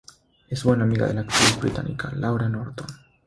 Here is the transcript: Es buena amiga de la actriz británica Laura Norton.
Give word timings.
Es 0.49 0.63
buena 0.63 0.83
amiga 0.83 1.05
de 1.05 1.13
la 1.13 1.21
actriz 1.21 1.59
británica 1.61 2.11
Laura 2.15 2.49
Norton. 2.49 2.87